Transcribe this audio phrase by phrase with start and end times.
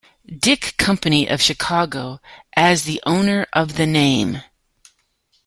[0.35, 2.19] Dick Company of Chicago
[2.55, 4.41] as the owner of the name.